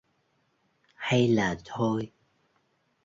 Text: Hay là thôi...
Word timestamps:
Hay 0.95 1.27
là 1.27 1.55
thôi... 1.63 2.11